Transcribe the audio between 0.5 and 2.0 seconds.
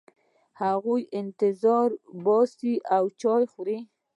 هغوی انتظار